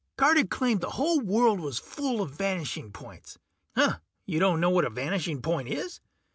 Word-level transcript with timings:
Carter 0.17 0.45
claimed 0.47 0.81
the 0.81 0.89
whole 0.89 1.19
world 1.19 1.59
was 1.59 1.77
full 1.77 2.21
of 2.21 2.31
vanishing 2.31 2.91
points. 2.91 3.37
You 4.25 4.39
don't 4.39 4.59
know 4.59 4.71
what 4.71 4.83
a 4.83 4.89
vanishing 4.89 5.43
point 5.43 5.67
is? 5.67 6.01